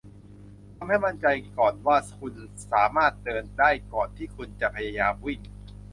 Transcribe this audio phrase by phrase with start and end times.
[0.77, 1.27] ทำให้มั่นใจ
[1.57, 2.33] ก่อนว่าคุณ
[2.71, 5.39] สามารถเดินได้ก่อนที่คุณจะพยายามวิ่ง